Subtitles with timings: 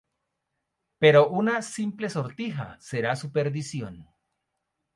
[0.97, 4.07] Pero una simple sortija será su perdición.